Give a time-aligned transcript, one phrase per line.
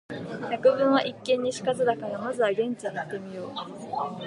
[0.51, 4.17] 「百聞は一見に如かず」だから、まずは現地へ行ってみよう。